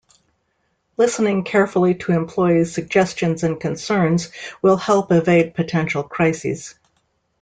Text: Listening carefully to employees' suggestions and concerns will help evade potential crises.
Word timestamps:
Listening 0.97 1.43
carefully 1.43 1.93
to 1.93 2.13
employees' 2.13 2.73
suggestions 2.73 3.43
and 3.43 3.59
concerns 3.61 4.31
will 4.63 4.77
help 4.77 5.11
evade 5.11 5.53
potential 5.53 6.01
crises. 6.01 6.73